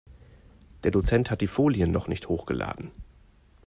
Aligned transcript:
Der 0.81 0.89
Dozent 0.89 1.29
hat 1.29 1.41
die 1.41 1.47
Folien 1.47 1.91
noch 1.91 2.07
nicht 2.07 2.27
hochgeladen. 2.27 2.89